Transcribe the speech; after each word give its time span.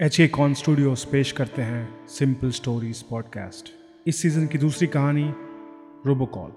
H 0.00 0.20
A 0.20 0.26
cone 0.28 0.54
studios 0.54 1.04
पेश 1.04 1.32
करते 1.32 1.62
हैं 1.62 2.06
सिंपल 2.08 2.50
स्टोरीज 2.50 3.02
पॉडकास्ट 3.02 3.68
इस 4.06 4.22
सीज़न 4.22 4.46
की 4.46 4.58
दूसरी 4.58 4.86
कहानी 4.86 5.32
रोबोकॉल 6.06 6.50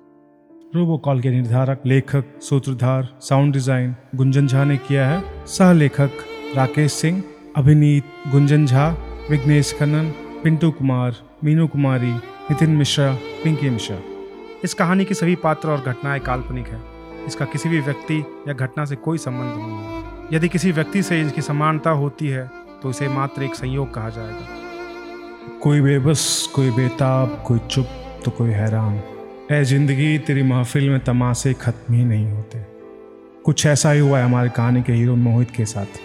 रोबोकॉल 0.75 1.21
के 1.21 1.29
निर्धारक, 1.29 1.81
लेखक, 1.85 2.23
सूत्रधार 2.41 3.17
साउंड 3.21 3.53
डिज़ाइन 3.53 3.95
गुंजन 4.15 4.47
झा 4.47 4.63
ने 4.63 4.77
किया 4.77 5.09
है। 5.09 5.45
सह 5.47 5.73
लेखक 5.73 6.11
राकेश 6.55 6.91
सिंह, 6.91 7.23
अभिनीत 7.55 8.03
गुंजन 8.27 8.65
झा, 8.65 8.89
विघ्नेश 9.29 9.75
खन्नन, 9.79 10.11
पिंटू 10.43 10.71
कुमार, 10.71 11.15
मीनू 11.43 11.67
कुमारी, 11.67 12.13
नितिन 12.13 12.69
मिश्रा, 12.69 13.13
पिंकी 13.43 13.69
मिश्रा। 13.69 13.97
इस 14.63 14.73
कहानी 14.73 15.05
की 15.05 15.13
सभी 15.13 15.35
पात्र 15.35 15.69
और 15.69 15.81
घटनाएँ 15.81 16.19
काल्पनिक 16.19 16.67
है। 16.67 16.81
इसका 17.27 17.45
किसी 17.45 17.69
भी 17.69 17.79
व्यक्ति 17.79 18.23
या 18.47 18.53
घटना 18.53 18.85
से 18.85 18.95
कोई 18.95 19.17
संबंध 19.17 19.57
नहीं 19.57 19.77
है। 19.77 20.01
यदि 20.33 20.49
किसी 20.49 20.71
व्यक्ति 20.71 21.03
से 21.03 21.21
इसकी 21.21 21.41
समानता 21.41 21.89
होती 21.89 22.27
है 22.27 22.60
तो 22.83 22.89
इसे 22.89 23.07
मात्र 23.07 23.43
एक 23.43 23.55
संयोग 23.55 23.93
कहा 23.93 24.09
जाएगा। 24.09 25.59
कोई 25.61 25.81
बेबस, 25.81 26.21
कोई 26.55 26.71
बेताब, 26.71 27.43
कोई 27.47 27.59
चुप 27.71 27.87
तो 28.25 28.31
कोई 28.31 28.49
हैरान। 28.51 29.01
है 29.51 29.63
ज़िंदगी 29.63 30.17
तेरी 30.17 30.43
महफिल 30.43 30.89
में 30.89 30.99
तमाशे 30.99 31.53
खत्म 31.53 31.93
ही 31.93 32.03
नहीं 32.05 32.31
होते। 32.31 32.59
कुछ 33.45 33.65
ऐसा 33.65 33.91
ही 33.91 33.99
हुआ 33.99 34.17
है 34.19 34.25
हमारी 34.25 34.49
कहानी 34.49 34.81
के 34.81 34.93
हीरो 34.93 35.15
मोहित 35.17 35.51
के 35.51 35.65
साथ। 35.65 35.99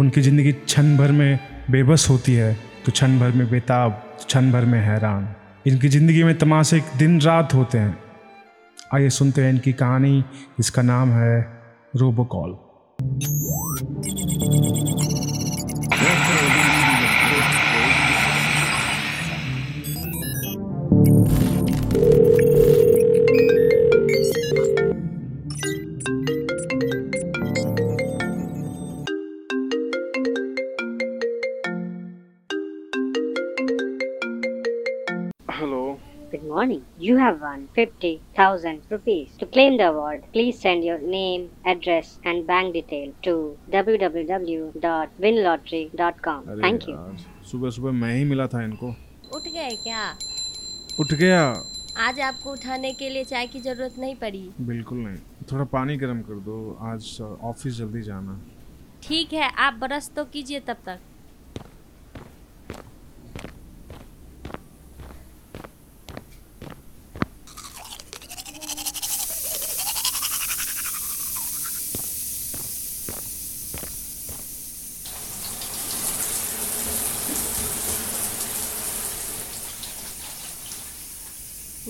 उनकी 0.00 0.20
ज़िंदगी 0.20 0.52
क्षण 0.52 0.96
भर 0.96 1.12
में 1.12 1.38
बेबस 1.70 2.06
होती 2.10 2.34
है 2.34 2.52
तो 2.86 2.92
क्षण 2.92 3.18
भर 3.20 3.30
में 3.30 3.50
बेताब 3.50 3.92
तो 4.18 4.24
क्षण 4.26 4.50
भर 4.52 4.64
में 4.64 4.78
हैरान। 4.80 5.28
इनकी 5.66 5.88
ज़िंदगी 5.88 6.22
में 6.24 6.36
तमाशे 6.38 6.82
दिन 6.98 7.20
रात 7.20 7.54
होते 7.54 7.78
हैं। 7.78 7.98
आइए 8.94 9.10
सुनते 9.10 9.42
हैं 9.42 9.52
इनकी 9.52 9.72
कहानी, 9.74 10.24
इसका 10.58 10.82
नाम 10.82 11.10
है 11.12 11.40
robocall. 11.96 12.56
You 37.04 37.16
have 37.18 37.40
won 37.42 37.68
50,000 37.74 38.80
rupees. 38.88 39.36
To 39.38 39.44
claim 39.46 39.76
the 39.76 39.88
award, 39.88 40.22
please 40.32 40.58
send 40.58 40.84
your 40.84 40.98
name, 40.98 41.50
address, 41.66 42.18
and 42.24 42.46
bank 42.46 42.72
detail 42.72 43.12
to 43.24 43.58
www.winlottery.com. 43.70 46.60
Thank 46.62 46.86
you. 46.88 46.96
सुबह 47.50 47.70
सुबह 47.70 47.90
मैं 47.92 48.14
ही 48.14 48.24
मिला 48.24 48.46
था 48.54 48.62
इनको 48.64 48.88
उठ 49.36 49.48
गए 49.48 49.70
क्या 49.82 50.14
उठ 51.00 51.12
गया 51.14 51.42
आज 52.06 52.20
आपको 52.22 52.52
उठाने 52.52 52.92
के 52.92 53.08
लिए 53.10 53.24
चाय 53.24 53.46
की 53.46 53.60
ज़रूरत 53.60 53.94
नहीं 53.98 54.14
पड़ी 54.22 54.50
बिल्कुल 54.68 54.98
नहीं 54.98 55.16
थोड़ा 55.52 55.64
पानी 55.72 55.96
गर्म 55.96 56.20
कर 56.28 56.34
दो 56.48 56.56
आज 56.92 57.18
ऑफ़िस 57.22 57.76
जल्दी 57.78 58.02
जाना 58.02 58.40
ठीक 59.02 59.32
है 59.32 59.50
आप 59.66 59.74
ब्रश 59.80 60.10
तो 60.16 60.24
कीजिए 60.32 60.60
तब 60.68 60.76
तक 60.86 60.98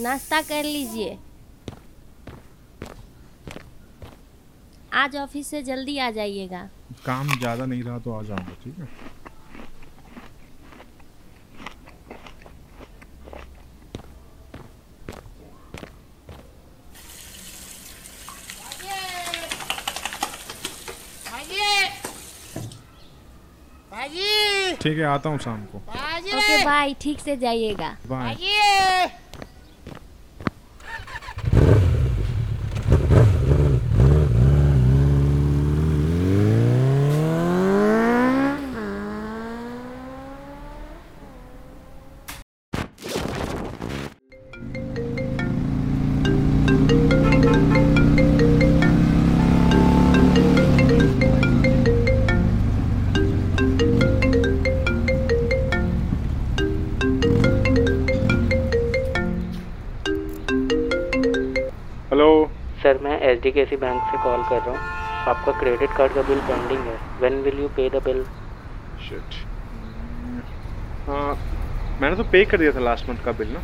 नाश्ता 0.05 0.41
कर 0.42 0.64
लीजिए। 0.64 1.16
आज 4.94 5.16
ऑफ़िस 5.16 5.48
से 5.48 5.62
जल्दी 5.62 5.98
आ 5.98 6.10
जाइएगा। 6.10 6.69
काम 7.06 7.28
ज़्यादा 7.38 7.66
नहीं 7.66 7.82
रहा 7.82 7.98
तो 7.98 8.12
आ 8.12 8.22
जाऊँगा 8.22 8.56
ठीक 8.65 8.78
है? 8.78 8.88
ठीक 24.81 24.98
है 24.98 25.04
आता 25.04 25.28
हूँ 25.28 25.38
शाम 25.38 25.65
को। 25.66 25.78
ओके 25.78 26.65
बाय 26.65 26.94
ठीक 27.00 27.21
से 27.21 27.36
जाइएगा। 27.36 27.88
बाय 28.09 28.36
मैं 63.56 63.62
एच 63.62 63.69
डी 63.70 63.76
सी 63.76 63.81
बैंक 63.81 64.03
से 64.10 64.19
कॉल 64.22 64.42
कर 64.42 64.60
रहा 64.60 64.70
हूँ। 64.70 64.78
आपका 65.28 65.53
क्रेडिट 65.53 65.97
कार्ड 65.97 66.12
का 66.15 66.22
बिल 66.22 66.41
पेंडिंग 66.48 66.81
है। 66.81 66.97
When 67.20 67.42
will 67.42 67.60
you 67.60 67.69
pay 67.69 67.88
the 67.91 68.03
bill 68.04 68.25
shit 69.09 69.34
हाँ 71.09 71.37
मैंने 72.00 72.16
तो 72.16 72.25
पे 72.32 72.44
कर 72.44 72.59
दिया 72.59 72.72
था 72.72 72.81
लास्ट 72.81 73.09
मंथ 73.10 73.25
का 73.25 73.32
बिल 73.32 73.48
ना। 73.48 73.60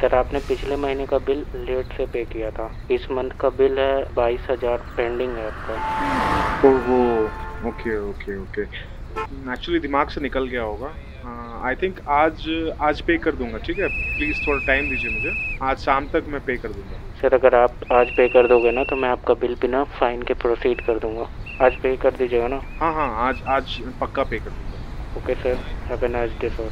सर 0.00 0.14
आपने 0.14 0.38
पिछले 0.48 0.76
महीने 0.76 1.06
का 1.06 1.18
बिल 1.18 1.44
लेट 1.56 1.96
से 1.96 2.06
पे 2.06 2.24
किया 2.24 2.50
था। 2.50 2.70
इस 2.90 3.06
मंथ 3.10 3.30
का 3.40 3.48
बिल 3.58 3.78
है 3.78 4.02
बाईस 4.14 4.46
हज़ार 4.50 4.78
पेंडिंग 4.96 5.30
है 5.30 5.46
आपका। 5.46 5.74
ओहो 6.68 7.00
ओके 7.68 7.98
ओके 8.00 8.36
ओके 8.38 8.62
एक्चुअली 8.62 9.80
दिमाग 9.80 10.08
से 10.08 10.20
निकल 10.20 10.46
गया 10.46 10.62
होगा। 10.62 10.94
आई 11.68 11.74
थिंक 11.82 12.00
आज 12.08 12.46
आज 12.80 13.00
पे 13.00 13.16
कर 13.18 13.36
दूँगा 13.36 13.58
ठीक 13.58 13.78
है? 13.78 13.88
प्लीज़ 13.88 14.46
थोड़ा 14.46 14.58
टाइम 14.66 14.88
दीजिए 14.90 15.10
मुझे। 15.10 15.32
आज 15.62 15.76
शाम 15.78 16.06
तक 16.06 16.24
मैं 16.28 16.40
पे 16.40 16.56
कर 16.56 16.68
दूँगा। 16.68 16.96
सर 17.22 17.34
अगर 17.34 17.54
आप 17.54 17.78
आज 17.92 18.10
पे 18.16 18.26
कर 18.28 18.46
दोगे 18.48 18.70
ना 18.70 18.84
तो 18.84 18.96
मैं 18.96 19.08
आपका 19.08 19.34
बिल 19.34 19.54
बिना 19.62 19.82
फाइन 20.00 20.22
के 20.22 20.34
प्रोसीड 20.34 20.80
कर 20.80 20.98
दूँगा। 20.98 21.26
आज 21.60 21.76
पे 21.76 21.94
कर 21.96 22.16
दीजिएगा 22.16 22.48
ना? 22.48 22.60
हाँ 22.80 22.92
हाँ 22.94 23.08
आज 23.28 23.42
आज 23.48 23.76
पक्का 24.00 24.22
पे 24.24 24.38
कर 24.38 24.50
दूँगा। 24.50 24.78
Okay 25.16 25.34
sir 25.34 25.64
have 25.90 26.04
a 26.04 26.08
nice 26.08 26.32
day 26.40 26.48
sir 26.48 26.70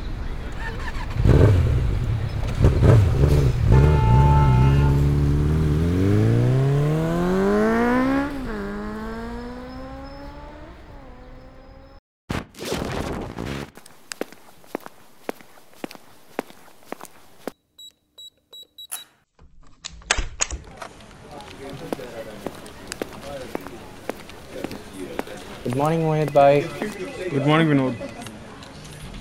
good 25.71 25.79
morning 25.79 26.03
Mohit 26.03 26.31
भाई 26.35 26.61
गुड 26.61 27.47
मॉर्निंग 27.47 27.69
विनोद 27.69 27.97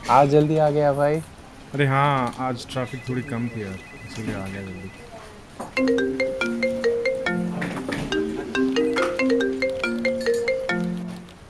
आज 0.09 0.29
जल्दी 0.29 0.57
आ 0.57 0.69
गया 0.69 0.93
भाई? 0.93 1.15
अरे 1.73 1.85
हाँ 1.87 2.33
आज 2.39 2.65
ट्रैफ़िक 2.71 3.01
थोड़ी 3.09 3.21
कम 3.21 3.47
थी 3.47 3.61
यार 3.61 3.75
इसीलिए 4.09 4.35
आ 4.35 4.45
गया 4.47 4.61
जल्दी। 4.61 4.89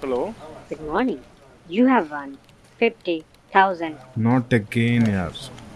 Hello 0.03 0.33
Good 0.71 0.83
morning. 0.89 1.19
You 1.77 1.85
have 1.91 2.11
won 2.15 2.33
50,000. 2.81 3.93
Not 4.17 4.53
again 4.53 5.07
यार। 5.11 5.31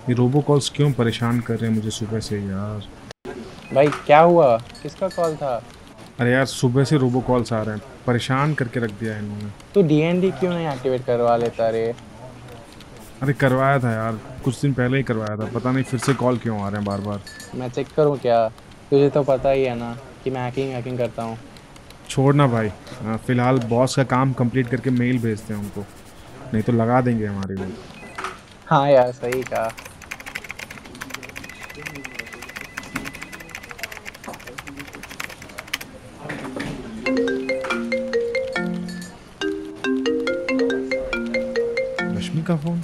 ये 0.09 0.15
रोबो 0.15 0.41
कॉल्स 0.41 0.69
क्यों 0.75 0.91
परेशान 0.93 1.39
कर 1.39 1.59
रहे 1.59 1.69
हैं 1.69 1.75
मुझे 1.77 1.89
सुबह 1.99 2.19
से 2.19 2.39
यार? 2.39 2.89
भाई 3.73 3.87
क्या 3.87 4.19
हुआ? 4.19 4.57
किसका 4.83 5.07
कॉल 5.07 5.35
था? 5.35 5.55
अरे 6.19 6.31
यार 6.31 6.45
सुबह 6.45 6.83
से 6.83 6.97
रोबो 6.97 7.19
कॉल्स 7.19 7.53
आ 7.53 7.61
रहे 7.61 7.75
हैं। 7.75 7.81
परेशान 8.07 8.53
करके 8.53 8.79
रख 8.79 8.91
दिया 8.91 9.13
है 9.13 9.23
इन्होंने। 9.23 9.49
तू 9.73 9.81
डीएनडी 9.81 10.31
क्यों 10.31 10.53
नहीं 10.53 10.67
एक्टिवेट 10.67 11.05
करवा 11.05 11.35
लेता 11.37 11.69
रे? 11.69 11.85
अरे 13.21 13.33
करवाया 13.33 13.79
था 13.79 13.91
यार। 13.91 14.19
कुछ 14.45 14.61
दिन 14.61 14.73
पहले 14.73 14.97
ही 14.97 15.03
करवाया 15.03 15.37
था। 15.37 15.45
पता 15.53 15.71
नहीं 15.71 15.83
फिर 15.83 15.99
से 15.99 16.13
कॉल 16.13 16.37
क्यों 16.37 16.59
आ 16.61 16.67
रहे 16.67 16.77
हैं 16.77 16.85
बार 16.85 17.01
बार 17.01 17.21
मैं 17.55 17.69
चेक 17.69 17.87
करूँ 17.95 18.17
क्या? 18.17 18.47
तुझे 18.89 19.09
तो 19.09 19.23
पता 19.23 19.49
ही 19.49 19.63
है 19.63 19.75
ना 19.75 19.95
कि 20.23 20.29
मैं 20.29 20.41
हैकिंग 20.41 20.71
हैकिंग 20.71 20.97
करता 20.97 21.23
हूँ। 21.23 21.37
छोड़ना 22.09 22.47
भाई। 22.47 22.69
फ़िलहाल 23.25 23.59
बॉस 23.69 23.95
का 23.95 24.03
काम 24.03 24.33
कंप्लीट 24.33 24.67
करके 24.67 24.89
मेल 24.89 25.19
भेजते 25.19 25.53
हैं 25.53 25.61
उनको। 25.61 25.85
नहीं 26.53 26.63
तो 26.63 26.71
लगा 26.71 27.01
देंगे 27.01 27.25
हमारे 27.25 27.55
को 27.55 27.71
हाँ 28.67 28.89
यार 28.89 29.11
सही 29.11 29.41
कहा। 29.43 29.71
का 42.43 42.55
फ़ोन 42.57 42.81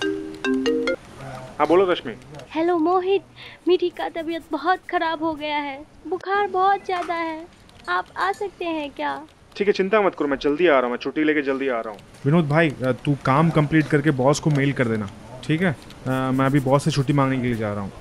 हाँ 1.60 1.68
बोलो 1.68 1.86
रश्मि। 1.92 2.14
हेलो 2.52 2.78
मोहित। 2.80 3.22
मीठी 3.68 3.90
का 3.90 4.08
तबीयत 4.10 4.44
बहुत 4.52 4.80
खराब 4.92 5.24
हो 5.24 5.34
गया 5.36 5.58
है। 5.58 5.78
बुखार 6.08 6.48
बहुत 6.48 6.86
ज़्यादा 6.86 7.14
है। 7.14 7.46
आप 7.90 8.06
आ 8.18 8.32
सकते 8.32 8.66
हैं 8.66 8.90
क्या? 8.92 9.22
ठीक 9.56 9.68
है 9.68 9.74
चिंता 9.74 10.02
मत 10.02 10.16
करो 10.16 10.28
मैं 10.28 10.38
जल्दी 10.42 10.68
आ 10.68 10.74
रहा 10.74 10.82
हूँ 10.82 10.92
मैं 10.92 10.98
छुट्टी 10.98 11.24
लेके 11.24 11.42
जल्दी 11.42 11.68
आ 11.68 11.80
रहा 11.82 11.94
हूँ। 11.94 12.00
विनोद 12.26 12.48
भाई 12.50 12.70
तू 13.06 13.16
काम 13.26 13.50
कंप्लीट 13.50 13.88
करके 13.88 14.12
बॉस 14.22 14.40
को 14.40 14.50
मेल 14.50 14.72
कर 14.74 14.88
देना 14.88 15.10
ठीक 15.44 15.62
है? 15.62 15.72
अ, 15.72 16.10
मैं 16.10 16.46
अभी 16.46 16.60
बॉस 16.60 16.84
से 16.86 16.92
छुट्टी 16.92 17.14
मांगने 17.14 17.38
के 17.38 17.44
लिए 17.44 17.56
जा 17.56 17.74
रहा 17.74 17.84
हूँ। 17.84 17.92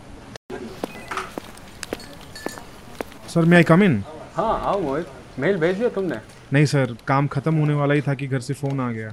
सर 3.29 3.45
मैं 3.45 3.57
आई 3.57 3.63
कम 3.65 3.83
इन 3.83 4.03
हाँ 4.35 4.53
आओ 4.61 4.81
मोहित। 4.81 5.07
मेल 5.39 5.57
भेज 5.57 5.77
दिया 5.79 5.89
तुमने? 5.89 6.17
नहीं 6.53 6.67
सर 6.67 6.97
काम 7.09 7.27
ख़त्म 7.29 7.55
होने 7.55 7.75
वाला 7.75 7.95
ही 7.95 8.01
था 8.01 8.15
कि 8.15 8.27
घर 8.27 8.41
से 8.41 8.55
फ़ोन 8.55 8.81
आ 8.81 8.91
गया। 8.93 9.13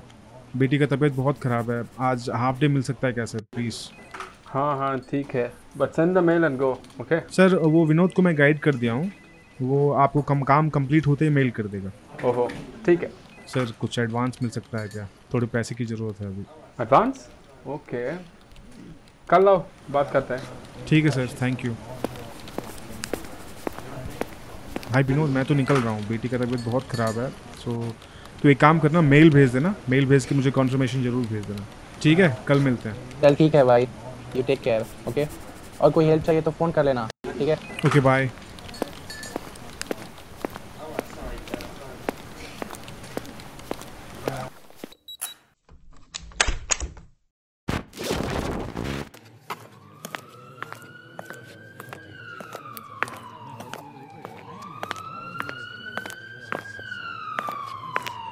बेटी 0.56 0.78
का 0.80 0.86
तबीयत 0.86 1.14
बहुत 1.14 1.40
ख़राब 1.42 1.70
है। 1.72 1.84
आज 2.02 2.30
हाफ़ 2.36 2.60
डे 2.60 2.68
मिल 2.68 2.82
सकता 2.84 3.08
है 3.08 3.14
क्या 3.14 3.26
सर 3.26 3.40
प्लीज़ 3.54 3.76
हाँ 4.48 4.78
हाँ 4.78 4.98
ठीक 5.10 5.36
है। 5.36 5.52
But 5.78 5.92
send 5.92 6.14
the 6.16 6.24
mail 6.24 6.44
and 6.44 6.58
go 6.58 6.72
okay 7.02 7.20
sir 7.32 7.56
वो 7.58 7.86
विनोद 7.86 8.14
को 8.14 8.22
मैं 8.22 8.38
गाइड 8.38 8.60
कर 8.60 8.76
दिया 8.76 8.94
हूँ। 8.94 9.12
वो 9.60 9.92
आपको 10.04 10.22
कम 10.22 10.42
काम 10.44 10.70
कंप्लीट 10.70 11.08
होते 11.08 11.26
ही 11.26 11.32
मेल 11.32 11.52
कर 11.52 11.68
देगा। 11.68 11.92
ओहो 12.30 12.48
ठीक 12.86 13.04
है। 13.04 13.10
सर 13.48 13.72
कुछ 13.80 14.00
एडवांस 14.00 14.38
मिल 14.42 14.52
सकता 14.52 14.82
है 14.82 14.88
क्या? 14.88 15.08
थोड़े 15.34 15.48
पैसे 15.48 15.76
की 15.76 15.86
ज़रूरत 15.86 16.22
है 16.22 16.28
अभी। 16.28 16.46
एडवांस 16.84 17.28
ओके 17.68 18.10
कल 19.30 19.48
आओ 19.48 19.64
बात 19.92 20.12
करते 20.14 20.34
हैं। 20.34 20.86
ठीक 20.88 21.06
है 21.06 21.12
सर 21.12 21.28
थैंक 21.42 21.66
यू 21.66 21.74
भाई 24.92 25.04
विनोद 25.04 25.30
मैं 25.30 25.46
तो 25.46 25.54
निकल 25.54 25.76
रहा 25.76 25.94
हूँ। 25.94 26.08
बेटी 26.08 26.28
का 26.30 26.38
तबीयत 26.38 26.66
बहुत 26.66 26.90
ख़राब 26.90 27.20
है 27.20 27.30
सो 27.60 27.82
तो 28.42 28.50
एक 28.50 28.60
काम 28.60 28.80
करना 28.80 29.02
मेल 29.02 29.30
भेज 29.32 29.52
देना। 29.52 29.74
मेल 29.90 30.06
भेज 30.06 30.26
के 30.26 30.36
मुझे 30.36 30.52
कॉन्फर्मेशन 30.52 31.04
ज़रूर 31.04 31.26
भेज 31.26 31.46
देना। 31.46 31.66
ठीक 32.02 32.20
है? 32.20 32.36
कल 32.48 32.60
मिलते 32.60 32.90
हैं। 32.90 33.22
चल 33.22 33.36
ठीक 33.36 33.56
है 33.56 33.64
भाई। 33.66 33.88
यू 34.36 34.44
टेक 34.44 34.62
केयर 34.62 34.86
ओके 35.08 35.26
और 35.82 35.92
कोई 35.92 36.06
हेल्प 36.06 36.24
चाहिए 36.24 36.42
तो 36.42 36.52
फ़ोन 36.52 36.72
कर 36.72 36.84
लेना 36.86 37.08
ठीक 37.28 37.48
है? 37.50 37.58
ओके 37.86 38.00
बाय 38.00 38.30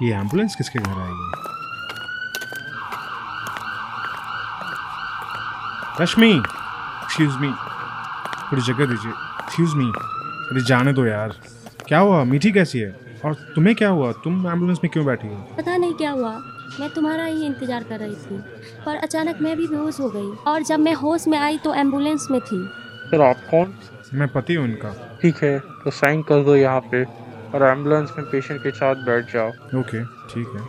ये 0.03 0.13
एंबुलेंस 0.13 0.55
किसके 0.55 0.79
घर 0.79 0.99
आएगी 1.01 1.31
रश्मि 6.01 6.29
एक्सक्यूज 6.31 7.35
मी 7.41 7.51
थोड़ी 8.51 8.61
जगह 8.61 8.85
दीजिए। 8.85 9.11
एक्सक्यूज 9.11 9.73
मी 9.75 9.85
अरे 9.85 10.63
जाने 10.65 10.93
दो 10.93 11.05
यार। 11.05 11.35
क्या 11.87 11.99
हुआ? 11.99 12.23
मीठी 12.23 12.51
कैसी 12.51 12.79
है? 12.79 12.89
और 13.25 13.33
तुम्हें 13.55 13.75
क्या 13.75 13.89
हुआ? 13.89 14.11
तुम 14.23 14.47
एंबुलेंस 14.47 14.79
में 14.83 14.91
क्यों 14.93 15.05
बैठी 15.05 15.27
हो? 15.27 15.35
पता 15.57 15.75
नहीं 15.77 15.93
क्या 15.93 16.11
हुआ। 16.11 16.31
मैं 16.79 16.89
तुम्हारा 16.89 17.23
ही 17.23 17.45
इंतज़ार 17.45 17.83
कर 17.83 17.99
रही 17.99 18.15
थी। 18.15 18.37
पर 18.85 18.95
अचानक 18.97 19.41
मैं 19.41 19.55
भी 19.57 19.67
बेहोश 19.67 19.99
हो 19.99 20.09
गई। 20.09 20.31
और 20.47 20.63
जब 20.63 20.79
मैं 20.79 20.93
होश 20.93 21.27
में 21.27 21.37
आई 21.37 21.57
तो 21.57 21.73
एंबुलेंस 21.73 22.27
में 22.31 22.39
थी। 22.41 22.65
सर 23.11 23.21
आप 23.21 23.43
कौन? 23.51 23.73
मैं 24.13 24.27
पति 24.27 24.55
हूँ 24.55 24.65
इनका। 24.65 24.93
ठीक 25.21 25.43
है 25.43 25.57
तो 25.59 25.91
साइन 25.91 26.21
कर 26.21 26.43
दो 26.43 26.55
यहाँ 26.55 26.79
पे। 26.91 27.03
और 27.53 27.63
एंबुलेंस 27.63 28.13
में 28.17 28.27
पेशेंट 28.29 28.61
के 28.63 28.71
साथ 28.71 28.95
बैठ 29.05 29.31
जाओ। 29.33 29.51
ओके 29.79 30.03
ठीक 30.29 30.55
है। 30.55 30.67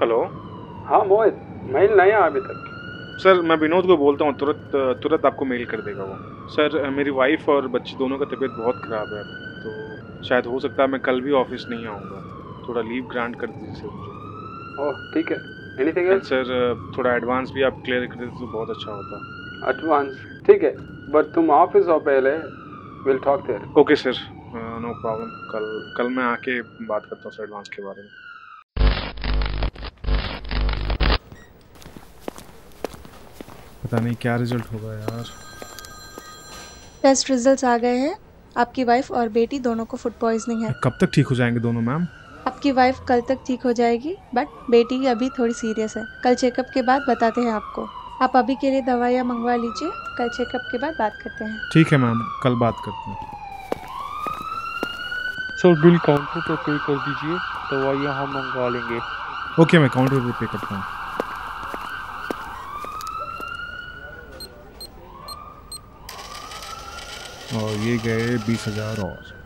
हेलो 0.00 0.18
हाँ 0.86 0.98
मोहित 1.04 1.40
मेल 1.68 1.90
नहीं 1.96 2.12
आया 2.12 2.18
अभी 2.26 2.40
तक। 2.40 3.16
सर 3.22 3.40
मैं 3.48 3.56
विनोद 3.56 3.86
को 3.86 3.96
बोलता 3.96 4.24
हूँ 4.24 4.34
तुरंत 4.34 4.70
तुरंत 5.02 5.26
आपको 5.26 5.44
मेल 5.44 5.64
कर 5.70 5.80
देगा 5.80 6.04
वो। 6.04 6.14
सर 6.48 6.88
मेरी 6.90 7.10
वाइफ 7.18 7.48
और 7.48 7.66
बच्चे 7.74 7.96
दोनों 7.98 8.18
का 8.18 8.24
तबीयत 8.26 8.50
बहुत 8.52 8.76
ख़राब 8.84 9.12
है 9.14 9.22
तो 9.64 10.22
शायद 10.28 10.46
हो 10.46 10.60
सकता 10.60 10.82
है 10.82 10.88
मैं 10.90 11.00
कल 11.00 11.20
भी 11.20 11.32
ऑफ़िस 11.42 11.66
नहीं 11.70 11.86
आऊँगा। 11.86 12.20
थोड़ा 12.68 12.80
लीव 12.82 13.04
ग्रांट 13.10 13.36
कर 13.40 13.46
दीजिए 13.48 13.74
सर 13.80 13.88
मुझे। 13.88 14.86
ओह 14.86 15.12
ठीक 15.14 15.32
है। 15.32 15.38
एनीथिंग 15.82 16.08
एल्स 16.12 16.28
सर 16.28 16.74
थोड़ा 16.96 17.14
एडवांस 17.16 17.52
भी 17.54 17.62
आप 17.62 17.82
क्लियर 17.84 18.06
कर 18.06 18.24
देते 18.24 18.40
तो 18.40 18.52
बहुत 18.52 18.70
अच्छा 18.70 18.92
होता। 18.92 19.70
एडवांस 19.70 20.16
ठीक 20.46 20.64
है। 20.64 20.74
बट 21.10 21.34
तुम 21.34 21.50
ऑफ़िस 21.58 21.88
आओ 21.88 21.98
पहले 22.08 22.36
will 23.06 23.18
talk 23.24 23.46
there 23.46 23.68
okay 23.80 23.96
sir 23.96 24.24
no 24.54 24.94
problem 25.02 25.28
कल 25.52 25.70
कल 25.98 26.08
मैं 26.16 26.24
आके 26.24 26.60
बात 26.86 27.06
करता 27.06 27.22
हूँ 27.24 27.32
सर 27.32 27.42
एडवांस 27.42 27.68
के 27.76 27.82
बारे 27.82 28.02
में। 28.02 28.08
पता 33.90 34.02
नहीं 34.02 34.14
क्या 34.14 34.36
रिज़ल्ट 34.36 34.64
होगा 34.72 34.92
यार। 34.94 35.24
टेस्ट 37.02 37.30
रिजल्ट्स 37.30 37.64
आ 37.64 37.76
गए 37.76 37.96
हैं। 37.96 38.14
आपकी 38.56 38.84
वाइफ 38.84 39.10
और 39.10 39.28
बेटी 39.28 39.58
दोनों 39.58 39.84
को 39.84 39.96
फ़ूड 39.96 40.12
पॉइजनिंग 40.20 40.62
है। 40.62 40.72
कब 40.84 40.98
तक 41.00 41.10
ठीक 41.14 41.26
हो 41.26 41.34
जाएँगे 41.34 41.60
दोनों 41.60 41.80
मैम 41.80 42.06
आपकी 42.46 42.72
वाइफ 42.72 43.00
कल 43.08 43.20
तक 43.20 43.38
ठीक 43.46 43.62
हो 43.64 43.72
जाएगी 43.72 44.16
बट 44.34 44.48
बेटी 44.70 45.06
अभी 45.06 45.28
थोड़ी 45.28 45.52
सीरियस 45.52 45.96
है। 45.96 46.04
कल 46.24 46.34
चेकअप 46.34 46.66
के 46.74 46.82
बाद 46.82 47.02
बताते 47.08 47.40
हैं 47.40 47.52
आपको। 47.52 47.88
आप 48.22 48.36
अभी 48.36 48.54
के 48.54 48.70
लिए 48.70 48.80
दवाइयाँ 48.82 49.24
मंगवा 49.24 49.54
लीजिए। 49.56 49.90
कल 50.18 50.28
चेकअप 50.28 50.68
के 50.72 50.78
बाद 50.78 50.94
बात 50.98 51.18
करते 51.24 51.44
हैं। 51.44 51.58
ठीक 51.72 51.92
है 51.92 51.98
मैम 51.98 52.20
कल 52.42 52.54
बात 52.54 52.76
करते 52.84 53.10
हैं। 53.10 53.18
सर 55.58 55.80
बिल 55.82 55.98
काउंटर 55.98 56.40
पर 56.40 56.56
पे 56.56 56.78
कर 56.78 56.96
दीजिए। 57.08 57.38
दवाइयाँ 57.72 58.14
हम 58.14 58.34
मंगवा 58.34 58.68
लेंगे। 58.68 59.00
ओके 59.62 59.78
मैं 59.78 59.90
काउंटर 59.90 60.20
पे 60.20 60.32
पे 60.40 60.46
करता 60.46 60.74
हूँ। 60.74 60.99
और 67.56 67.70
ये 67.82 67.96
गए 67.98 68.36
बीस 68.46 68.64
हज़ार 68.68 69.00
और। 69.04 69.38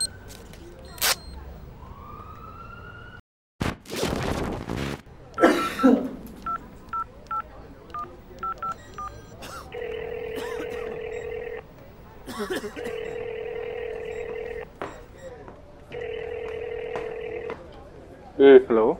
Hello 18.67 18.97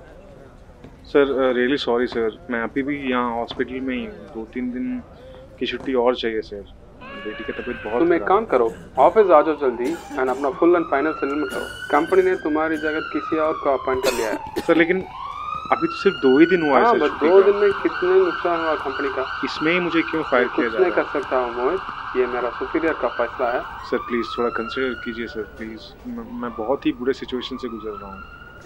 sir 1.06 1.54
really 1.56 1.78
sorry 1.78 2.08
sir 2.08 2.38
मैं 2.52 2.62
अभी 2.62 2.84
भी 2.84 2.98
यहाँ 3.12 3.36
हॉस्पिटल 3.36 3.80
में 3.82 3.96
ही 3.96 4.06
हूँ। 4.06 4.28
दो 4.34 4.46
तीन 4.54 4.72
दिन 4.72 5.00
की 5.60 5.66
छुट्टी 5.66 5.94
और 5.94 6.16
चाहिए 6.16 6.42
सर 6.42 6.74
बेटी 7.26 7.44
की 7.44 7.52
तबीयत 7.52 7.82
बहुत 7.84 8.00
तुम 8.00 8.14
एक 8.14 8.24
काम 8.28 8.46
करो 8.54 8.72
ऑफ़िस 9.06 9.30
आ 9.32 9.42
जाओ 9.42 9.56
जल्दी 9.62 9.92
एंड 9.92 10.30
अपना 10.30 10.50
फुल 10.60 10.76
एंड 10.76 10.86
फाइनल 10.92 11.14
सेटलमेंट 11.14 11.52
करो। 11.52 11.66
कंपनी 11.92 12.22
ने 12.24 12.36
तुम्हारी 12.44 12.78
जगह 12.78 13.10
किसी 13.14 13.38
और 13.46 13.54
को 13.64 13.78
अपॉइंट 13.78 14.04
कर 14.06 14.14
लिया 14.14 14.30
है। 14.30 14.38
है। 14.48 14.62
सर 14.68 14.76
लेकिन 14.78 15.04
अभी 15.74 15.88
तो 15.88 15.96
सिर्फ़ 16.00 16.18
दो 16.24 16.38
ही 16.40 16.46
दिन 16.46 16.62
हुआ 16.64 16.80
है 16.80 16.86
हाँ 16.86 16.96
दो 16.98 17.42
दिन 17.42 17.56
में 17.56 17.72
कितने 17.84 18.10
नुकसान 18.16 18.60
हुआ 18.60 18.76
कंपनी 18.84 19.10
का? 19.16 19.24
इसमें 19.46 19.72
ही 19.72 19.80
मुझे 19.80 20.02
क्यों 20.10 20.24
फायर 20.32 20.48
किया 20.56 20.68
कुछ 20.68 20.74
जा 20.74 20.80
नहीं 20.80 20.92
कर 20.94 21.04
सकता 21.14 21.38
हूँ 21.38 21.54
मोहित 21.56 22.18
ये 22.18 22.26
मेरा 22.34 22.50
सुपीरियर 22.60 22.94
का 23.02 23.08
फैसला 23.18 23.52
है। 23.52 23.60
है 23.60 23.88
सर 23.90 23.98
प्लीज़ 24.08 24.28
थोड़ा 24.38 24.50
कंसिडर 24.58 24.94
कीजिए 25.06 25.28
सर 25.28 25.42
प्लीज़ 25.58 25.82
मैं, 26.08 26.26
मैं 26.42 26.52
बहुत 26.58 26.86
ही 26.86 26.92
बुरे 27.00 27.14
सिचुएशन 27.14 27.58
से 27.58 27.68
गुजर 27.68 27.98
रहा 28.02 28.12
हूँ। 28.12 28.22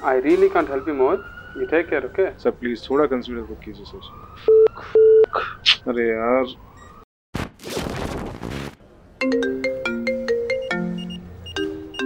I 0.09 0.21
really 0.21 0.49
can't 0.49 0.69
help 0.71 0.87
you 0.89 0.95
Mohit. 0.95 1.19
You 1.57 1.65
take 1.67 1.89
care 1.89 2.05
okay 2.05 2.29
sir 2.39 2.51
please 2.59 2.89
थोड़ा 2.89 3.05
कंसिडर 3.13 3.41
तो 3.41 3.55
कीजिए 3.65 3.85
सर 3.85 4.01
अरे 5.89 6.07
यार 6.09 6.43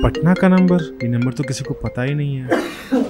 पटना 0.03 0.33
का 0.33 0.48
नंबर? 0.48 0.81
ये 1.03 1.07
नंबर 1.07 1.33
तो 1.33 1.43
किसी 1.43 1.63
को 1.63 1.74
पता 1.74 2.03
ही 2.03 2.13
नहीं 2.13 2.36
है। 2.36 2.48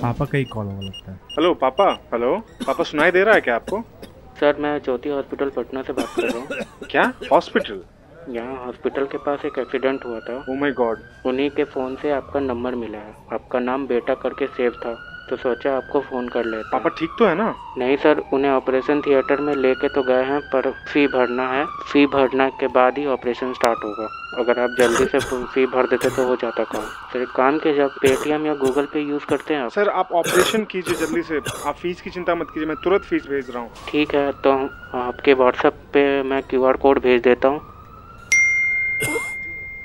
पापा 0.01 0.25
का 0.25 0.37
ही 0.37 0.43
कॉल 0.43 0.65
होगा 0.65 0.81
लगता 0.81 1.11
है। 1.11 1.17
हेलो 1.31 1.53
पापा 1.61 1.87
हेलो 2.13 2.35
पापा 2.65 2.83
सुनाई 2.83 3.11
दे 3.11 3.23
रहा 3.23 3.35
है 3.35 3.41
क्या 3.41 3.55
आपको? 3.55 3.79
सर 4.39 4.57
मैं 4.59 4.77
ज्योति 4.79 5.09
हॉस्पिटल 5.09 5.49
पटना 5.55 5.81
से 5.81 5.93
बात 5.93 6.13
कर 6.15 6.29
रहा 6.29 6.37
हूँ। 6.37 6.87
क्या? 6.91 7.11
हॉस्पिटल? 7.31 7.81
यहाँ 8.29 8.65
हॉस्पिटल 8.65 9.05
के 9.05 9.17
पास 9.17 9.45
एक 9.45 9.57
एक्सीडेंट 9.59 10.05
हुआ 10.05 10.19
था। 10.19 10.37
ओ 10.49 10.55
माय 10.55 10.71
गॉड 10.71 10.99
उन्हीं 11.25 11.49
के 11.49 11.63
फ़ोन 11.73 11.95
से 12.01 12.11
आपका 12.11 12.39
नंबर 12.39 12.75
मिला 12.75 12.97
है। 12.97 13.15
आपका 13.33 13.59
नाम 13.59 13.87
बेटा 13.87 14.13
करके 14.23 14.47
सेव 14.47 14.71
था। 14.85 14.93
तो 15.29 15.35
सोचा 15.35 15.75
आपको 15.77 15.99
फ़ोन 15.99 16.27
कर 16.27 16.45
लेता। 16.45 16.77
पापा 16.77 16.89
ठीक 16.89 17.09
तो 17.19 17.25
है 17.25 17.35
ना? 17.35 17.55
नहीं 17.77 17.97
सर 17.97 18.21
उन्हें 18.33 18.51
ऑपरेशन 18.51 19.01
थिएटर 19.01 19.41
में 19.41 19.55
लेके 19.55 19.87
तो 19.87 20.03
गए 20.03 20.23
हैं 20.23 20.39
पर 20.41 20.69
फ़ी 20.71 21.07
भरना 21.07 21.47
है। 21.51 21.65
फ़ी 21.65 22.05
भरना 22.05 22.49
के 22.49 22.67
बाद 22.67 22.97
ही 22.97 23.05
ऑपरेशन 23.05 23.53
स्टार्ट 23.53 23.83
होगा। 23.83 24.07
अगर 24.39 24.59
आप 24.59 24.75
जल्दी 24.79 25.05
से 25.05 25.19
फ़ी 25.45 25.65
भर 25.65 25.87
देते 25.87 26.09
तो 26.09 26.27
हो 26.27 26.35
जाता 26.35 26.63
काम। 26.63 26.85
सर 27.13 27.25
काम 27.35 27.57
के 27.57 27.73
जब 27.73 27.89
पेटीएम 28.01 28.45
या 28.45 28.53
गूगल 28.53 28.85
पे 28.85 29.01
यूज़ 29.01 29.25
करते 29.25 29.53
हैं 29.53 29.61
आप। 29.61 29.69
सर 29.69 29.89
आप 29.89 30.11
ऑपरेशन 30.11 30.63
कीजिए 30.63 30.95
जल्दी 30.95 31.21
से। 31.21 31.37
आप 31.65 31.75
फ़ीस 31.75 32.01
की 32.01 32.09
चिंता 32.09 32.35
मत 32.35 32.47
कीजिए 32.53 32.67
मैं 32.67 32.75
तुरंत 32.83 33.01
फ़ीस 33.01 33.27
भेज 33.27 33.49
रहा 33.49 33.63
हूँ। 33.63 33.69
ठीक 33.89 34.15
है 34.15 34.31
तो 34.31 34.51
आपके 34.97 35.33
व्हाट्सएप 35.33 35.73
पे 35.93 36.23
मैं 36.23 36.41
क्यूआर 36.43 36.77
कोड 36.77 36.99
भेज 36.99 37.21
देता 37.21 37.47
हूँ। 37.47 37.61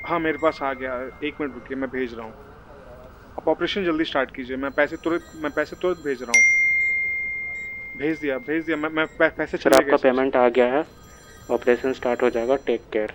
हाँ 0.05 0.19
मेरे 0.19 0.37
पास 0.37 0.59
आ 0.63 0.73
गया 0.73 0.93
एक 1.23 1.35
मिनट 1.41 1.53
रुकिए 1.53 1.77
मैं 1.77 1.89
भेज 1.89 2.13
रहा 2.13 2.25
हूँ। 2.25 2.48
आप 3.39 3.47
ऑपरेशन 3.47 3.83
जल्दी 3.85 4.05
स्टार्ट 4.05 4.31
कीजिए। 4.35 4.55
मैं 4.57 4.69
पैसे 4.77 4.95
तुरंत 5.03 5.25
मैं 5.41 5.51
पैसे 5.55 5.75
तुरंत 5.81 5.97
भेज 6.05 6.21
रहा 6.21 6.31
हूँ। 6.37 6.43
भेज 7.97 8.17
दिया 8.19 8.37
भेज 8.47 8.65
दिया। 8.65 8.77
मैं 8.77 8.89
मैं 8.95 9.05
पैसे 9.17 9.57
चले 9.57 9.77
आपका 9.77 9.97
पेमेंट 10.03 10.35
आ 10.35 10.47
गया 10.49 10.65
है। 10.73 10.83
ऑपरेशन 11.51 11.93
स्टार्ट 11.93 12.23
हो 12.23 12.29
जाएगा 12.29 12.55
टेक 12.65 12.81
केयर 12.93 13.13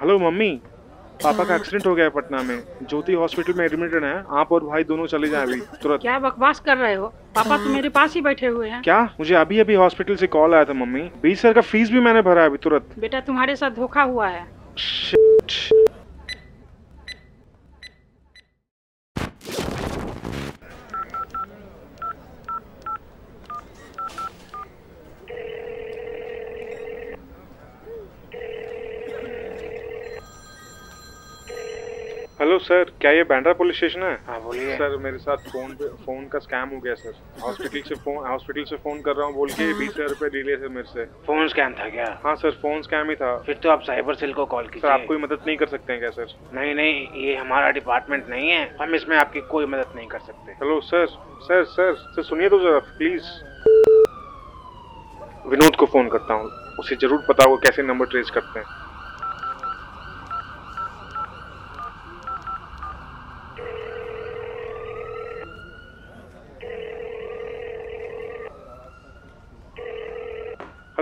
हेलो 0.00 0.18
मम्मी। 0.18 0.50
पापा 1.22 1.44
का 1.44 1.54
एक्सीडेंट 1.54 1.86
हो 1.86 1.94
गया 1.94 2.04
है 2.04 2.10
पटना 2.10 2.42
में। 2.42 2.58
ज्योति 2.82 3.12
हॉस्पिटल 3.14 3.52
में 3.52 3.64
एडमिटेड 3.64 4.04
है। 4.04 4.14
आप 4.30 4.52
और 4.52 4.64
भाई 4.64 4.84
दोनों 4.84 5.06
चले 5.06 5.28
जाए 5.28 5.42
अभी 5.42 5.60
तुरंत। 5.82 6.00
क्या 6.00 6.18
बकवास 6.18 6.60
कर 6.60 6.76
रहे 6.76 6.94
हो? 6.94 7.06
पापा 7.34 7.56
तो 7.56 7.70
मेरे 7.70 7.88
पास 7.90 8.14
ही 8.14 8.20
बैठे 8.20 8.46
हुए 8.46 8.68
हैं। 8.68 8.82
क्या? 8.82 9.02
मुझे 9.20 9.34
अभी 9.34 9.58
अभी 9.60 9.74
हॉस्पिटल 9.74 10.16
से 10.16 10.26
कॉल 10.28 10.54
आया 10.54 10.64
था 10.64 10.72
मम्मी। 10.74 11.02
बीस 11.22 11.38
हज़ार 11.38 11.54
का 11.54 11.60
फ़ीस 11.62 11.90
भी 11.90 12.00
मैंने 12.00 12.22
भरा 12.22 12.42
है 12.42 12.48
अभी 12.48 12.58
तुरंत। 12.58 12.98
बेटा 12.98 13.20
तुम्हारे 13.22 13.56
साथ 13.56 13.70
धोखा 13.72 14.02
हुआ 14.02 14.28
है। 14.28 14.46
सर 32.72 32.90
क्या 33.00 33.10
ये 33.12 33.22
बैंड्रा 33.28 33.52
पुलिस 33.52 33.76
स्टेशन 33.76 34.02
है? 34.02 34.12
हाँ 34.26 34.40
बोलिए। 34.42 34.76
सर 34.76 34.96
मेरे 34.98 35.18
साथ 35.18 35.48
फ़ोन 35.48 35.72
पे 35.76 35.88
फ़ोन 36.04 36.26
का 36.28 36.38
स्कैम 36.38 36.68
हो 36.68 36.78
गया 36.80 36.94
सर। 36.94 37.14
हॉस्पिटल 37.42 37.80
से 37.88 37.94
फ़ोन 38.04 38.26
हॉस्पिटल 38.26 38.64
से 38.64 38.76
फ़ोन 38.76 39.00
कर 39.02 39.16
रहा 39.16 39.26
हूँ 39.26 39.34
बोल 39.34 39.48
के 39.50 39.66
बीस 39.78 39.90
हज़ार 39.90 40.08
रुपए 40.08 40.28
ले 40.34 40.42
लिए 40.42 40.56
सर 40.56 40.68
मेरे 40.68 40.88
से। 40.88 41.04
फ़ोन 41.26 41.48
स्कैम 41.48 41.72
था 41.80 41.88
क्या? 41.88 42.06
हाँ 42.24 42.34
सर 42.36 42.50
फ़ोन 42.62 42.80
स्कैम 42.82 43.10
ही 43.10 43.16
था। 43.16 43.36
फिर 43.46 43.58
तो 43.62 43.70
आप 43.70 43.82
साइबर 43.82 44.14
सेल 44.14 44.32
को 44.32 44.46
कॉल 44.46 44.64
सर 44.64 44.70
कीजिए 44.70 44.90
आप 44.90 45.04
कोई 45.08 45.18
मदद 45.18 45.44
नहीं 45.46 45.56
कर 45.56 45.66
सकते 45.66 45.92
हैं 45.92 46.00
क्या 46.00 46.10
सर? 46.12 46.32
नहीं 46.54 46.74
नहीं 46.74 47.24
ये 47.24 47.36
हमारा 47.36 47.70
डिपार्टमेंट 47.78 48.28
नहीं 48.30 48.50
है। 48.50 48.64
हम 48.80 48.94
इसमें 48.94 49.16
आपकी 49.16 49.40
कोई 49.50 49.66
मदद 49.66 49.92
नहीं 49.96 50.08
कर 50.08 50.18
सकते। 50.20 50.52
Hello 50.62 50.80
sir 50.82 51.06
sir 51.48 51.64
sir 51.74 51.94
sir 51.94 52.22
सुनिए 52.22 52.48
तो 52.48 52.58
जरा 52.62 52.78
प्लीज़ 52.96 53.24
विनोद 55.48 55.76
को 55.76 55.86
फ़ोन 55.86 56.08
करता 56.08 56.34
हूँ 56.34 56.50
उसे 56.80 56.96
ज़रूर 56.96 57.24
पता 57.28 57.44
होगा 57.44 57.68
कैसे 57.68 57.82
नंबर 57.82 58.06
ट्रेस 58.06 58.30
करते 58.30 58.58
हैं। 58.58 58.66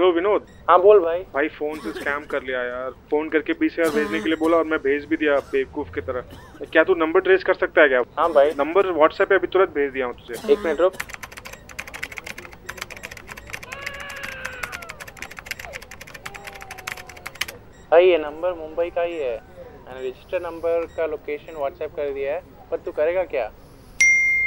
हेलो 0.00 0.12
विनोद 0.12 0.46
हाँ 0.68 0.78
बोल 0.82 1.00
भाई। 1.00 1.18
भाई 1.32 1.48
फ़ोन 1.48 1.78
से 1.78 1.90
स्कैम 1.92 2.24
कर 2.26 2.42
लिया 2.42 2.60
यार। 2.64 2.90
फ़ोन 3.10 3.28
करके 3.28 3.52
बीस 3.52 3.74
हज़ार 3.78 3.94
भेजने 3.94 4.20
के 4.20 4.28
लिए 4.28 4.36
बोला 4.36 4.56
और 4.56 4.64
मैं 4.66 4.78
भेज 4.82 5.04
भी 5.06 5.16
दिया 5.16 5.34
बेवकूफ़ 5.48 5.90
की 5.94 6.00
तरह। 6.00 6.64
क्या 6.66 6.84
तू 6.84 6.94
नंबर 6.94 7.20
ट्रेस 7.20 7.42
कर 7.44 7.54
सकता 7.54 7.82
है 7.82 7.88
क्या? 7.88 8.00
हाँ 8.18 8.32
भाई। 8.32 8.50
नंबर 8.58 8.90
व्हाट्सएप 8.90 9.28
पे 9.28 9.34
अभी 9.34 9.46
तुरंत 9.46 9.74
भेज 9.74 9.92
दिया 9.92 10.06
हूँ 10.06 10.14
तुझे। 10.16 10.52
एक 10.52 10.58
मिनट 10.58 10.80
रुक। 10.80 10.92
भाई 17.90 18.06
ये 18.06 18.18
नंबर 18.18 18.54
मुंबई 18.54 18.88
का 18.90 19.02
ही 19.02 19.18
है। 19.18 19.36
मैंने 19.36 20.00
रजिस्टर 20.00 20.42
नंबर 20.42 20.86
का 20.96 21.06
लोकेशन 21.08 21.56
व्हाट्सएप 21.56 21.94
कर 21.96 22.12
दिया 22.14 22.34
है। 22.34 22.42
पर 22.70 22.76
तू 22.78 22.92
करेगा 22.92 23.24
क्या? 23.36 23.46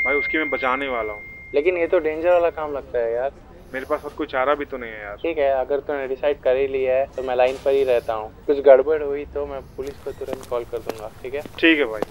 भाई 0.05 0.15
उसकी 0.15 0.37
मैं 0.37 0.49
बचाने 0.49 0.87
वाला 0.89 1.13
हूँ। 1.13 1.23
लेकिन 1.53 1.77
ये 1.77 1.87
तो 1.87 1.99
डेंजर 2.01 2.31
वाला 2.31 2.49
काम 2.51 2.73
लगता 2.73 2.99
है 2.99 3.13
यार। 3.13 3.31
मेरे 3.73 3.85
पास 3.85 4.03
और 4.05 4.11
कोई 4.17 4.27
चारा 4.27 4.53
भी 4.55 4.65
तो 4.65 4.77
नहीं 4.77 4.91
है 4.91 5.01
यार। 5.01 5.15
ठीक 5.21 5.37
है 5.37 5.49
अगर 5.59 5.79
तुमने 5.79 6.07
डिसाइड 6.07 6.41
कर 6.41 6.57
ही 6.57 6.67
लिया 6.67 6.95
है 6.95 7.05
तो 7.15 7.23
मैं 7.23 7.35
लाइन 7.35 7.55
पर 7.65 7.71
ही 7.71 7.83
रहता 7.83 8.13
हूँ। 8.13 8.29
कुछ 8.45 8.59
गड़बड़ 8.65 9.01
हुई 9.03 9.25
तो 9.33 9.45
मैं 9.45 9.61
पुलिस 9.77 10.03
को 10.03 10.11
तुरंत 10.19 10.45
कॉल 10.49 10.63
कर 10.71 10.77
दूँगा 10.79 11.11
ठीक 11.23 11.33
है? 11.33 11.41
ठीक 11.59 11.79
है 11.79 11.85
भाई। 11.85 12.01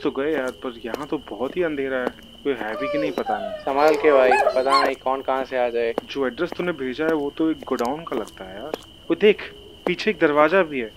पहुँच 0.00 0.14
तो 0.14 0.22
गए 0.22 0.32
यार 0.32 0.50
पर 0.62 0.80
यहाँ 0.84 1.06
तो 1.06 1.18
बहुत 1.30 1.56
ही 1.56 1.62
अंधेरा 1.62 1.98
है। 1.98 2.06
कोई 2.44 2.52
है 2.60 2.74
भी 2.80 2.88
कि 2.88 2.98
नहीं 2.98 3.12
पता 3.12 3.38
नहीं। 3.38 3.50
संभाल 3.60 3.94
के 3.94 4.12
भाई 4.12 4.30
पता 4.54 4.82
नहीं 4.84 4.94
कौन 4.96 5.22
कहाँ 5.22 5.44
से 5.44 5.58
आ 5.58 5.68
जाए। 5.68 5.94
जो 6.04 6.26
एड्रेस 6.26 6.50
तूने 6.56 6.72
भेजा 6.72 7.04
है 7.04 7.14
वो 7.14 7.30
तो 7.38 7.50
एक 7.50 7.64
गोडाउन 7.68 8.04
का 8.04 8.16
लगता 8.16 8.44
है 8.44 8.56
यार। 8.56 8.76
वो 9.10 9.14
देख 9.20 9.42
पीछे 9.86 10.10
एक 10.10 10.18
दरवाज़ा 10.20 10.62
भी 10.62 10.80
है। 10.80 10.90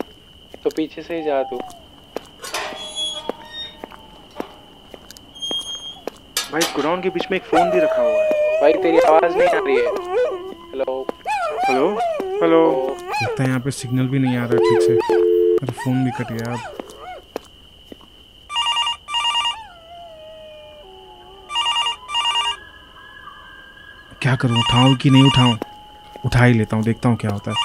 तो 0.63 0.69
पीछे 0.69 1.01
से 1.01 1.15
ही 1.15 1.23
जा 1.23 1.41
तू। 1.43 1.57
भाई 6.51 6.61
गोडाउन 6.75 7.01
के 7.01 7.09
बीच 7.09 7.25
में 7.31 7.37
एक 7.37 7.43
फ़ोन 7.45 7.71
भी 7.71 7.79
रखा 7.79 8.01
हुआ 8.01 8.23
है। 8.23 8.61
भाई 8.61 8.73
तेरी 8.83 8.99
आवाज़ 8.99 9.37
नहीं 9.37 9.47
आ 9.47 9.59
रही 9.59 9.75
है। 9.75 9.85
हेलो। 10.69 11.05
हेलो? 11.65 11.89
हेलो? 12.41 12.61
लगता 13.23 13.43
है 13.43 13.49
यहाँ 13.49 13.59
पे 13.59 13.71
सिग्नल 13.71 14.07
भी 14.07 14.19
नहीं 14.19 14.37
आ 14.37 14.45
रहा 14.45 14.69
ठीक 14.69 14.81
से। 14.81 14.93
मेरा 14.93 15.73
फ़ोन 15.83 16.03
भी 16.05 16.11
कट 16.19 16.31
गया 16.31 16.53
अब। 16.53 16.82
क्या 24.33 24.49
करूँ 24.49 24.59
उठाऊं 24.59 24.95
कि 24.95 25.09
नहीं 25.09 25.23
उठाऊं? 25.23 25.57
उठा 26.25 26.43
ही 26.43 26.53
लेता 26.53 26.75
हूँ 26.75 26.83
देखता 26.83 27.09
हूँ 27.09 27.17
क्या 27.17 27.31
होता 27.31 27.51
है। 27.51 27.57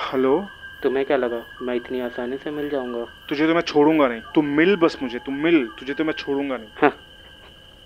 हेलो? 0.00 0.46
तुम्हें 0.82 1.06
क्या 1.06 1.16
लगा 1.16 1.42
मैं 1.62 1.74
इतनी 1.74 2.00
आसानी 2.00 2.36
से 2.36 2.50
मिल 2.50 2.70
जाऊँगा? 2.70 3.04
तुझे 3.28 3.46
तो 3.46 3.54
मैं 3.54 3.60
छोड़ूँगा 3.60 4.08
नहीं। 4.08 4.20
तू 4.34 4.42
मिल 4.42 4.76
बस 4.76 4.98
मुझे 5.02 5.18
तू 5.18 5.32
मिल। 5.32 5.66
तुझे 5.78 5.94
तो 5.94 6.04
मैं 6.04 6.12
छोड़ूँगा 6.12 6.56
नहीं। 6.56 6.68
हाँ। 6.76 6.96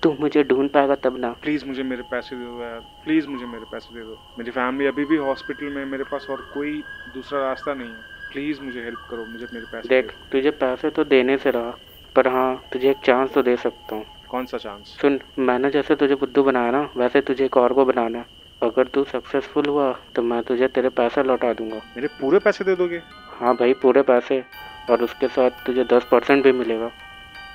तू 0.02 0.16
मुझे 0.20 0.42
ढूंढ 0.42 0.70
पाएगा 0.70 0.94
तब 0.94 1.18
ना। 1.18 1.30
प्लीज़ 1.30 1.64
मुझे 1.66 1.82
मेरे 1.82 2.02
पैसे 2.02 2.36
दे 2.36 2.44
दो 2.44 2.62
यार। 2.62 2.80
प्लीज़ 2.80 3.28
मुझे 3.28 3.46
मेरे 3.46 3.64
पैसे 3.72 3.94
दे 3.94 4.00
दो। 4.00 4.18
मेरी 4.38 4.50
फैमिली 4.50 4.86
अभी 4.86 5.04
भी 5.04 5.16
हॉस्पिटल 5.16 5.66
में 5.66 5.84
मेरे 5.84 6.04
पास 6.04 6.26
और 6.30 6.50
कोई 6.54 6.82
दूसरा 7.14 7.40
रास्ता 7.40 7.74
नहीं 7.74 7.88
है। 7.88 8.16
प्लीज़ 8.32 8.60
मुझे 8.60 8.80
हेल्प 8.80 9.06
करो 9.10 9.24
मुझे 9.24 9.46
मेरे 9.54 9.66
पैसे 9.72 9.88
देख 9.88 10.04
दे 10.04 10.28
तुझे 10.32 10.50
पैसे 10.50 10.90
तो 10.90 11.04
देने 11.04 11.38
से 11.38 11.50
रहा 11.50 11.78
पर 12.16 12.28
हाँ 12.28 12.62
तुझे 12.72 12.90
एक 12.90 12.96
चांस 13.04 13.32
तो 13.32 13.42
दे 13.42 13.56
सकता 13.56 13.94
हूँ। 13.94 14.04
दो। 14.04 14.15
कौन 14.30 14.46
सा 14.46 14.58
चांस 14.58 14.96
सुन 15.00 15.20
मैंने 15.38 15.70
जैसे 15.70 15.94
तुझे 15.94 16.14
बुद्धू 16.14 16.42
बनाया 16.42 16.70
ना 16.70 16.90
वैसे 16.96 17.20
तुझे 17.20 17.44
एक 17.44 17.56
और 17.56 17.72
को 17.72 17.84
बनाना 17.84 18.24
अगर 18.62 18.86
तू 18.86 19.04
सक्सेसफुल 19.04 19.66
हुआ 19.66 19.92
तो 20.14 20.22
मैं 20.22 20.42
तुझे 20.42 20.68
तेरे 20.68 20.88
पैसे 20.88 21.22
लौटा 21.22 21.52
दूँगा। 21.52 21.76
मेरे 21.76 22.08
पूरे 22.08 22.38
पैसे 22.38 22.64
दे 22.64 22.76
दोगे? 22.76 23.02
हाँ 23.40 23.54
भाई 23.54 23.72
पूरे 23.72 24.02
पैसे। 24.02 24.44
और 24.90 25.02
उसके 25.02 25.28
साथ 25.28 25.50
तुझे 25.66 25.84
दस 25.84 26.04
परसेंट 26.04 26.44
भी 26.44 26.52
मिलेगा। 26.52 26.88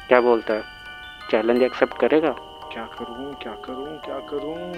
क्या 0.07 0.21
बोलता 0.21 0.53
है? 0.53 0.63
चैलेंज 1.31 1.61
एक्सेप्ट 1.63 1.97
करेगा? 1.97 2.29
क्या 2.73 2.85
करूँ 2.85 3.33
क्या 3.33 3.53
करूँ 3.53 3.97
क्या 3.97 4.19
करूँ? 4.19 4.73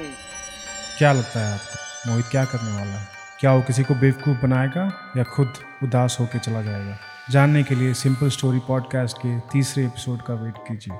क्या 0.97 1.13
लगता 1.13 1.39
है 1.39 1.53
आपको? 1.53 2.11
मोहित 2.11 2.25
क्या 2.25 2.45
करने 2.45 2.71
वाला 2.71 2.99
है? 2.99 3.07
क्या 3.39 3.53
वो 3.53 3.61
किसी 3.61 3.83
को 3.83 3.95
बेवकूफ़ 3.95 4.41
बनाएगा 4.41 5.13
या 5.17 5.23
खुद 5.23 5.53
उदास 5.83 6.17
होकर 6.19 6.39
चला 6.39 6.61
जाएगा? 6.61 6.97
जानने 7.29 7.63
के 7.63 7.75
लिए 7.75 7.93
सिंपल 7.93 8.29
स्टोरी 8.29 8.59
पॉडकास्ट 8.59 9.17
के 9.17 9.39
तीसरे 9.39 9.85
एपिसोड 9.85 10.21
का 10.21 10.33
वेट 10.33 10.57
कीजिए। 10.57 10.97